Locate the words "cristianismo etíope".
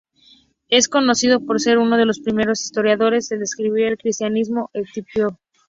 3.99-5.37